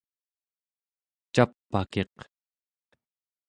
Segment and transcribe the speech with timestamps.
[1.33, 2.15] cap'akiq